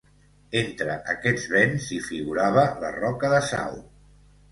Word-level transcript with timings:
Entre 0.59 0.93
aquests 1.11 1.43
béns 1.55 1.89
hi 1.97 1.99
figurava 2.05 2.63
la 2.85 2.91
roca 2.95 3.31
de 3.35 3.43
Sau. 3.51 3.77